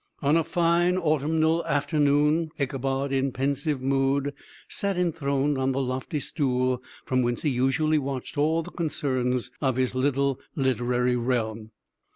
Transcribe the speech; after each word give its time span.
On 0.23 0.35
a 0.35 0.43
fine 0.43 0.97
autumnal 0.97 1.63
afternoon, 1.67 2.49
Ichabod, 2.57 3.11
in 3.11 3.31
pensive 3.31 3.83
mood, 3.83 4.33
sat 4.67 4.97
enthroned 4.97 5.59
on 5.59 5.73
the 5.73 5.79
lofty 5.79 6.19
stool 6.19 6.81
from 7.05 7.21
whence 7.21 7.43
he 7.43 7.51
usually 7.51 7.99
watched 7.99 8.35
all 8.35 8.63
the 8.63 8.71
concerns 8.71 9.51
of 9.61 9.75
his 9.75 9.93
little 9.93 10.39
literary 10.55 11.15
realm. 11.17 11.69